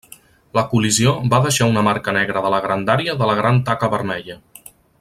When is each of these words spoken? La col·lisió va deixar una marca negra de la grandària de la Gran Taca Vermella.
La 0.59 0.61
col·lisió 0.69 1.11
va 1.33 1.41
deixar 1.43 1.67
una 1.73 1.83
marca 1.89 2.15
negra 2.17 2.43
de 2.47 2.53
la 2.55 2.63
grandària 2.65 3.15
de 3.21 3.29
la 3.33 3.37
Gran 3.41 3.61
Taca 3.69 3.91
Vermella. 3.93 4.39